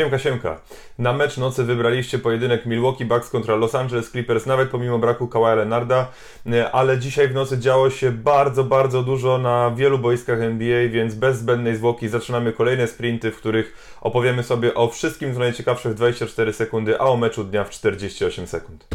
Siemka, 0.00 0.18
siemka. 0.18 0.60
Na 0.98 1.12
mecz 1.12 1.36
nocy 1.36 1.64
wybraliście 1.64 2.18
pojedynek 2.18 2.66
Milwaukee 2.66 3.04
Bucks 3.04 3.30
kontra 3.30 3.54
Los 3.54 3.74
Angeles 3.74 4.10
Clippers, 4.10 4.46
nawet 4.46 4.70
pomimo 4.70 4.98
braku 4.98 5.28
Kawaja 5.28 5.54
Leonarda, 5.54 6.06
e, 6.46 6.72
ale 6.72 6.98
dzisiaj 6.98 7.28
w 7.28 7.34
nocy 7.34 7.58
działo 7.58 7.90
się 7.90 8.10
bardzo, 8.10 8.64
bardzo 8.64 9.02
dużo 9.02 9.38
na 9.38 9.70
wielu 9.76 9.98
boiskach 9.98 10.40
NBA, 10.40 10.88
więc 10.88 11.14
bez 11.14 11.38
zbędnej 11.38 11.76
zwłoki 11.76 12.08
zaczynamy 12.08 12.52
kolejne 12.52 12.86
sprinty, 12.86 13.30
w 13.30 13.36
których 13.36 13.96
opowiemy 14.00 14.42
sobie 14.42 14.74
o 14.74 14.88
wszystkim, 14.88 15.34
co 15.34 15.40
najciekawsze 15.40 15.90
w 15.90 15.94
24 15.94 16.52
sekundy, 16.52 17.00
a 17.00 17.04
o 17.04 17.16
meczu 17.16 17.44
dnia 17.44 17.64
w 17.64 17.70
48 17.70 18.46
sekund. 18.46 18.86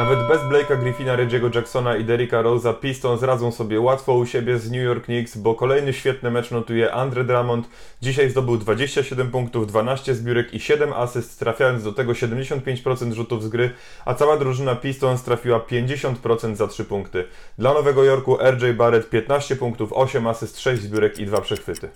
Nawet 0.00 0.28
bez 0.28 0.42
Blake'a 0.42 0.76
Griffina, 0.76 1.16
Reggie'ego 1.16 1.54
Jacksona 1.54 1.96
i 1.96 2.04
Derricka 2.04 2.42
Rose'a 2.42 2.74
Pistons 2.74 3.22
radzą 3.22 3.52
sobie 3.52 3.80
łatwo 3.80 4.14
u 4.14 4.26
siebie 4.26 4.58
z 4.58 4.70
New 4.70 4.82
York 4.82 5.04
Knicks, 5.04 5.36
bo 5.36 5.54
kolejny 5.54 5.92
świetny 5.92 6.30
mecz 6.30 6.50
notuje 6.50 6.92
Andre 6.92 7.24
Drummond. 7.24 7.68
Dzisiaj 8.02 8.30
zdobył 8.30 8.56
27 8.56 9.30
punktów, 9.30 9.66
12 9.66 10.14
zbiórek 10.14 10.54
i 10.54 10.60
7 10.60 10.92
asyst, 10.92 11.38
trafiając 11.38 11.84
do 11.84 11.92
tego 11.92 12.12
75% 12.12 13.12
rzutów 13.12 13.42
z 13.42 13.48
gry, 13.48 13.70
a 14.04 14.14
cała 14.14 14.36
drużyna 14.36 14.76
Pistons 14.76 15.22
trafiła 15.22 15.58
50% 15.58 16.54
za 16.54 16.66
3 16.66 16.84
punkty. 16.84 17.24
Dla 17.58 17.74
Nowego 17.74 18.04
Jorku 18.04 18.38
RJ 18.50 18.72
Barrett 18.72 19.10
15 19.10 19.56
punktów, 19.56 19.92
8 19.92 20.26
asyst, 20.26 20.60
6 20.60 20.82
zbiórek 20.82 21.18
i 21.18 21.26
2 21.26 21.40
przechwyty. 21.40 21.88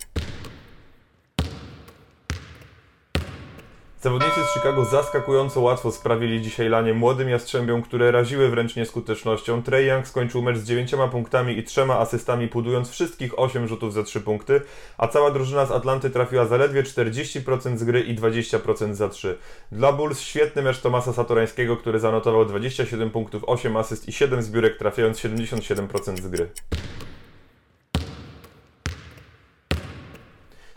Zawodnicy 4.05 4.43
z 4.43 4.53
Chicago 4.53 4.85
zaskakująco 4.85 5.61
łatwo 5.61 5.91
sprawili 5.91 6.41
dzisiaj 6.41 6.69
lanie 6.69 6.93
młodym 6.93 7.29
Jastrzębiom, 7.29 7.81
które 7.81 8.11
raziły 8.11 8.49
wręcz 8.49 8.75
nieskutecznością. 8.75 9.63
Trey 9.63 9.87
Young 9.87 10.07
skończył 10.07 10.41
mecz 10.41 10.57
z 10.57 10.63
9 10.63 10.91
punktami 11.11 11.57
i 11.57 11.63
3 11.63 11.81
asystami, 11.81 12.47
pudując 12.47 12.89
wszystkich 12.89 13.39
8 13.39 13.67
rzutów 13.67 13.93
za 13.93 14.03
3 14.03 14.21
punkty, 14.21 14.61
a 14.97 15.07
cała 15.07 15.31
drużyna 15.31 15.65
z 15.65 15.71
Atlanty 15.71 16.09
trafiła 16.09 16.45
zaledwie 16.45 16.83
40% 16.83 17.77
z 17.77 17.83
gry 17.83 18.01
i 18.01 18.15
20% 18.15 18.93
za 18.93 19.09
3. 19.09 19.37
Dla 19.71 19.93
Bulls 19.93 20.21
świetny 20.21 20.61
mecz 20.61 20.81
Tomasa 20.81 21.13
Satorańskiego, 21.13 21.77
który 21.77 21.99
zanotował 21.99 22.45
27 22.45 23.09
punktów, 23.09 23.43
8 23.47 23.77
asyst 23.77 24.07
i 24.07 24.13
7 24.13 24.41
zbiórek, 24.41 24.77
trafiając 24.77 25.17
77% 25.17 26.21
z 26.21 26.27
gry. 26.27 26.49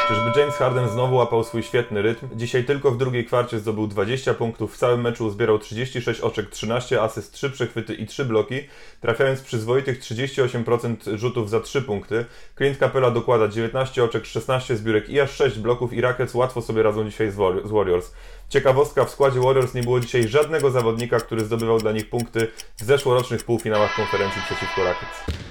Czyżby 0.09 0.41
James 0.41 0.57
Harden 0.57 0.89
znowu 0.89 1.17
łapał 1.17 1.45
swój 1.45 1.63
świetny 1.63 2.03
rytm? 2.03 2.29
Dzisiaj 2.37 2.65
tylko 2.65 2.91
w 2.91 2.97
drugiej 2.97 3.25
kwarcie 3.25 3.59
zdobył 3.59 3.87
20 3.87 4.35
punktów, 4.35 4.75
w 4.75 4.77
całym 4.79 5.01
meczu 5.01 5.27
uzbierał 5.27 5.59
36 5.59 6.21
oczek, 6.21 6.51
13 6.51 7.03
asyst, 7.03 7.33
3 7.33 7.51
przechwyty 7.51 7.95
i 7.95 8.07
3 8.07 8.25
bloki, 8.25 8.61
trafiając 9.01 9.41
przyzwoitych 9.41 10.01
38% 10.01 11.17
rzutów 11.17 11.51
za 11.51 11.61
3 11.61 11.83
punkty. 11.83 12.25
Clint 12.57 12.79
Capella 12.79 13.11
dokłada 13.11 13.49
19 13.49 14.05
oczek, 14.05 14.27
16 14.27 14.77
zbiórek 14.77 15.09
i 15.09 15.21
aż 15.21 15.31
6 15.31 15.59
bloków 15.59 15.93
i 15.93 16.01
Rockets 16.01 16.35
łatwo 16.35 16.63
sobie 16.63 16.83
radzą 16.83 17.05
dzisiaj 17.05 17.31
z 17.31 17.71
Warriors. 17.71 18.13
Ciekawostka, 18.49 19.05
w 19.05 19.11
składzie 19.11 19.41
Warriors 19.41 19.75
nie 19.75 19.83
było 19.83 20.01
dzisiaj 20.01 20.29
żadnego 20.29 20.71
zawodnika, 20.71 21.21
który 21.21 21.45
zdobywał 21.45 21.79
dla 21.79 21.93
nich 21.93 22.11
punkty 22.11 22.49
w 22.77 22.85
zeszłorocznych 22.85 23.45
półfinałach 23.45 23.97
konferencji 23.97 24.43
przeciwko 24.43 24.85
Rockets. 24.85 25.48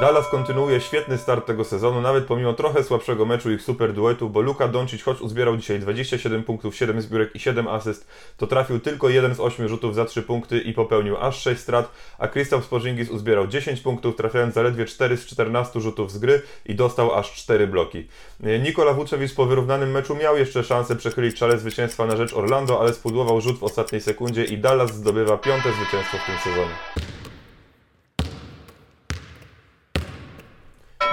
Dallas 0.00 0.28
kontynuuje 0.28 0.80
świetny 0.80 1.18
start 1.18 1.46
tego 1.46 1.64
sezonu, 1.64 2.00
nawet 2.00 2.24
pomimo 2.24 2.52
trochę 2.52 2.84
słabszego 2.84 3.26
meczu 3.26 3.52
ich 3.52 3.62
super 3.62 3.92
duetu, 3.92 4.30
bo 4.30 4.40
Luka 4.40 4.68
Doncic, 4.68 5.02
choć 5.02 5.20
uzbierał 5.20 5.56
dzisiaj 5.56 5.80
27 5.80 6.42
punktów, 6.42 6.76
7 6.76 7.02
zbiórek 7.02 7.36
i 7.36 7.40
7 7.40 7.68
asyst, 7.68 8.06
to 8.36 8.46
trafił 8.46 8.80
tylko 8.80 9.08
jeden 9.08 9.34
z 9.34 9.40
8 9.40 9.68
rzutów 9.68 9.94
za 9.94 10.04
3 10.04 10.22
punkty 10.22 10.58
i 10.60 10.72
popełnił 10.72 11.16
aż 11.16 11.42
6 11.42 11.60
strat, 11.60 11.92
a 12.18 12.28
Kristaps 12.28 12.66
Porzingis 12.66 13.10
uzbierał 13.10 13.46
10 13.46 13.80
punktów, 13.80 14.16
trafiając 14.16 14.54
zaledwie 14.54 14.84
4 14.84 15.16
z 15.16 15.26
14 15.26 15.80
rzutów 15.80 16.12
z 16.12 16.18
gry 16.18 16.42
i 16.66 16.74
dostał 16.74 17.14
aż 17.14 17.32
4 17.32 17.66
bloki. 17.66 18.08
Nikola 18.40 18.92
Vucevic 18.92 19.34
po 19.34 19.46
wyrównanym 19.46 19.90
meczu 19.90 20.14
miał 20.14 20.36
jeszcze 20.36 20.64
szansę 20.64 20.96
przechylić 20.96 21.36
czale 21.36 21.58
zwycięstwa 21.58 22.06
na 22.06 22.16
rzecz 22.16 22.34
Orlando, 22.34 22.80
ale 22.80 22.94
spudłował 22.94 23.40
rzut 23.40 23.58
w 23.58 23.64
ostatniej 23.64 24.00
sekundzie 24.00 24.44
i 24.44 24.58
Dallas 24.58 24.94
zdobywa 24.94 25.38
piąte 25.38 25.72
zwycięstwo 25.72 26.18
w 26.18 26.26
tym 26.26 26.38
sezonie. 26.38 27.09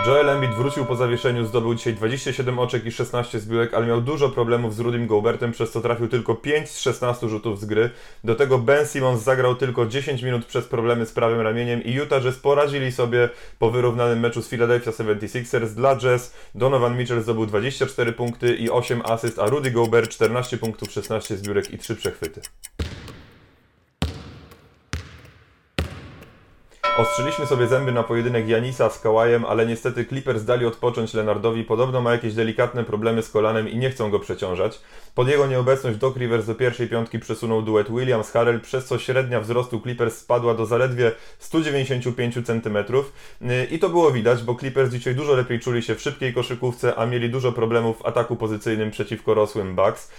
Joel 0.07 0.29
Embiid 0.29 0.51
wrócił 0.51 0.85
po 0.85 0.95
zawieszeniu, 0.95 1.45
zdobył 1.45 1.75
dzisiaj 1.75 1.93
27 1.93 2.59
oczek 2.59 2.85
i 2.85 2.91
16 2.91 3.39
zbiórek, 3.39 3.73
ale 3.73 3.85
miał 3.85 4.01
dużo 4.01 4.29
problemów 4.29 4.75
z 4.75 4.79
Rudym 4.79 5.07
Gilbertem, 5.07 5.51
przez 5.51 5.71
co 5.71 5.81
trafił 5.81 6.07
tylko 6.07 6.35
5 6.35 6.69
z 6.69 6.79
16 6.79 7.29
rzutów 7.29 7.59
z 7.59 7.65
gry. 7.65 7.89
Do 8.23 8.35
tego 8.35 8.57
Ben 8.57 8.87
Simmons 8.87 9.23
zagrał 9.23 9.55
tylko 9.55 9.85
10 9.85 10.21
minut 10.21 10.45
przez 10.45 10.65
problemy 10.65 11.05
z 11.05 11.11
prawym 11.11 11.41
ramieniem 11.41 11.83
i 11.83 11.91
Utah 11.91 12.23
Jazz 12.23 12.35
poradzili 12.37 12.91
sobie 12.91 13.29
po 13.59 13.71
wyrównanym 13.71 14.19
meczu 14.19 14.41
z 14.41 14.47
Philadelphia 14.49 14.91
76ers. 14.91 15.67
Dla 15.67 15.97
Jazz 15.97 16.33
Donovan 16.55 16.97
Mitchell 16.97 17.21
zdobył 17.21 17.45
24 17.45 18.13
punkty 18.13 18.55
i 18.55 18.69
8 18.69 19.01
asyst, 19.05 19.39
a 19.39 19.45
Rudy 19.45 19.71
Gobert 19.71 20.11
14 20.11 20.57
punktów, 20.57 20.91
16 20.91 21.37
zbiórek 21.37 21.71
i 21.73 21.77
3 21.77 21.95
przechwyty. 21.95 22.41
Ostrzyliśmy 26.97 27.45
sobie 27.45 27.67
zęby 27.67 27.91
na 27.91 28.03
pojedynek 28.03 28.47
Janisa 28.47 28.89
z 28.89 28.99
Kałajem, 28.99 29.45
ale 29.45 29.65
niestety 29.65 30.05
Clippers 30.05 30.43
dali 30.43 30.65
odpocząć 30.65 31.13
Leonardowi. 31.13 31.63
Podobno 31.63 32.01
ma 32.01 32.11
jakieś 32.11 32.33
delikatne 32.33 32.83
problemy 32.83 33.23
z 33.23 33.29
kolanem 33.29 33.69
i 33.69 33.77
nie 33.77 33.89
chcą 33.89 34.11
go 34.11 34.19
przeciążać. 34.19 34.81
Pod 35.15 35.27
jego 35.27 35.47
nieobecność 35.47 35.97
Doc 35.97 36.17
Rivers 36.17 36.45
do 36.45 36.55
pierwszej 36.55 36.87
piątki 36.87 37.19
przesunął 37.19 37.61
duet 37.61 37.89
Williams-Harrell, 37.89 38.59
przez 38.59 38.85
co 38.85 38.99
średnia 38.99 39.41
wzrostu 39.41 39.81
Clippers 39.81 40.17
spadła 40.17 40.53
do 40.53 40.65
zaledwie 40.65 41.11
195 41.39 42.33
cm. 42.45 42.77
I 43.71 43.79
to 43.79 43.89
było 43.89 44.11
widać, 44.11 44.43
bo 44.43 44.55
Clippers 44.55 44.91
dzisiaj 44.91 45.15
dużo 45.15 45.33
lepiej 45.33 45.59
czuli 45.59 45.83
się 45.83 45.95
w 45.95 46.01
szybkiej 46.01 46.33
koszykówce, 46.33 46.95
a 46.95 47.05
mieli 47.05 47.29
dużo 47.29 47.51
problemów 47.51 47.97
w 47.97 48.05
ataku 48.05 48.35
pozycyjnym 48.35 48.91
przeciwko 48.91 49.33
rosłym 49.33 49.75
Bucks. 49.75 50.11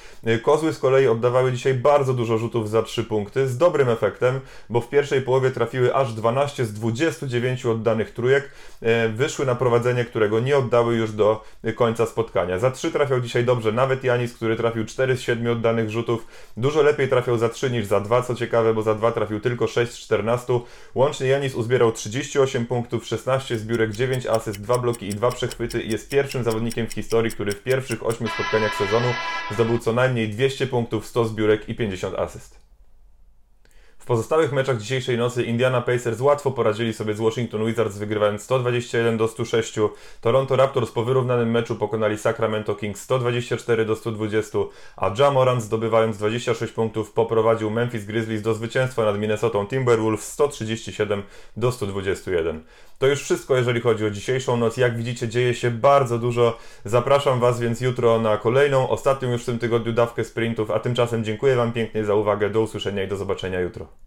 Kozły 0.42 0.72
z 0.72 0.78
kolei 0.78 1.06
oddawały 1.06 1.52
dzisiaj 1.52 1.74
bardzo 1.74 2.14
dużo 2.14 2.38
rzutów 2.38 2.70
za 2.70 2.82
3 2.82 3.04
punkty, 3.04 3.48
z 3.48 3.58
dobrym 3.58 3.88
efektem, 3.88 4.40
bo 4.70 4.80
w 4.80 4.88
pierwszej 4.88 5.22
połowie 5.22 5.50
trafiły 5.50 5.94
aż 5.94 6.12
12 6.12 6.67
z 6.68 6.72
29 6.72 7.66
oddanych 7.66 8.10
trójek 8.10 8.50
e, 8.82 9.08
wyszły 9.08 9.46
na 9.46 9.54
prowadzenie, 9.54 10.04
którego 10.04 10.40
nie 10.40 10.58
oddały 10.58 10.96
już 10.96 11.12
do 11.12 11.44
końca 11.76 12.06
spotkania. 12.06 12.58
Za 12.58 12.70
3 12.70 12.90
trafiał 12.90 13.20
dzisiaj 13.20 13.44
dobrze 13.44 13.72
nawet 13.72 14.04
Janis, 14.04 14.34
który 14.34 14.56
trafił 14.56 14.84
4 14.84 15.16
z 15.16 15.20
7 15.20 15.46
oddanych 15.46 15.90
rzutów. 15.90 16.26
Dużo 16.56 16.82
lepiej 16.82 17.08
trafiał 17.08 17.38
za 17.38 17.48
3 17.48 17.70
niż 17.70 17.86
za 17.86 18.00
2, 18.00 18.22
co 18.22 18.34
ciekawe, 18.34 18.74
bo 18.74 18.82
za 18.82 18.94
2 18.94 19.12
trafił 19.12 19.40
tylko 19.40 19.66
6 19.66 19.92
z 19.92 19.98
14. 19.98 20.60
Łącznie 20.94 21.26
Janis 21.26 21.54
uzbierał 21.54 21.92
38 21.92 22.66
punktów, 22.66 23.06
16 23.06 23.58
zbiórek, 23.58 23.92
9 23.92 24.26
asyst, 24.26 24.60
2 24.60 24.78
bloki 24.78 25.08
i 25.08 25.14
2 25.14 25.30
przechwyty 25.30 25.82
i 25.82 25.90
jest 25.90 26.08
pierwszym 26.08 26.44
zawodnikiem 26.44 26.86
w 26.86 26.92
historii, 26.92 27.30
który 27.30 27.52
w 27.52 27.62
pierwszych 27.62 28.06
8 28.06 28.28
spotkaniach 28.28 28.74
sezonu 28.74 29.14
zdobył 29.50 29.78
co 29.78 29.92
najmniej 29.92 30.28
200 30.28 30.66
punktów, 30.66 31.06
100 31.06 31.24
zbiórek 31.24 31.68
i 31.68 31.74
50 31.74 32.14
asyst 32.18 32.67
pozostałych 34.08 34.52
meczach 34.52 34.78
dzisiejszej 34.78 35.18
nocy 35.18 35.42
Indiana 35.44 35.80
Pacers 35.80 36.20
łatwo 36.20 36.50
poradzili 36.50 36.94
sobie 36.94 37.14
z 37.14 37.20
Washington 37.20 37.66
Wizards 37.66 37.98
wygrywając 37.98 38.42
121 38.42 39.16
do 39.16 39.28
106. 39.28 39.74
Toronto 40.20 40.56
Raptors 40.56 40.90
po 40.90 41.04
wyrównanym 41.04 41.50
meczu 41.50 41.76
pokonali 41.76 42.18
Sacramento 42.18 42.74
Kings 42.74 43.02
124 43.02 43.84
do 43.84 43.96
120, 43.96 44.58
a 44.96 45.14
Ja 45.18 45.30
Morant 45.30 45.62
zdobywając 45.62 46.18
26 46.18 46.72
punktów 46.72 47.12
poprowadził 47.12 47.70
Memphis 47.70 48.04
Grizzlies 48.04 48.42
do 48.42 48.54
zwycięstwa 48.54 49.04
nad 49.04 49.18
Minnesota 49.18 49.58
Timberwolves 49.70 50.32
137 50.32 51.22
do 51.56 51.72
121. 51.72 52.64
To 52.98 53.06
już 53.06 53.22
wszystko, 53.22 53.56
jeżeli 53.56 53.80
chodzi 53.80 54.06
o 54.06 54.10
dzisiejszą 54.10 54.56
noc. 54.56 54.76
Jak 54.76 54.96
widzicie, 54.96 55.28
dzieje 55.28 55.54
się 55.54 55.70
bardzo 55.70 56.18
dużo. 56.18 56.58
Zapraszam 56.84 57.40
Was 57.40 57.60
więc 57.60 57.80
jutro 57.80 58.20
na 58.20 58.36
kolejną, 58.36 58.88
ostatnią 58.88 59.32
już 59.32 59.42
w 59.42 59.46
tym 59.46 59.58
tygodniu 59.58 59.92
dawkę 59.92 60.24
sprintów, 60.24 60.70
a 60.70 60.80
tymczasem 60.80 61.24
dziękuję 61.24 61.56
Wam 61.56 61.72
pięknie 61.72 62.04
za 62.04 62.14
uwagę. 62.14 62.50
Do 62.50 62.60
usłyszenia 62.60 63.02
i 63.02 63.08
do 63.08 63.16
zobaczenia 63.16 63.60
jutro. 63.60 63.97